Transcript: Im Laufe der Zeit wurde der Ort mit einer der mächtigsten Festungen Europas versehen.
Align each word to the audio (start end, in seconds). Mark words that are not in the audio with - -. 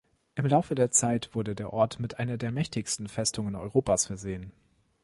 Im 0.33 0.47
Laufe 0.47 0.73
der 0.73 0.89
Zeit 0.89 1.35
wurde 1.35 1.53
der 1.53 1.73
Ort 1.73 1.99
mit 1.99 2.17
einer 2.17 2.37
der 2.39 2.51
mächtigsten 2.51 3.07
Festungen 3.07 3.53
Europas 3.55 4.07
versehen. 4.07 4.51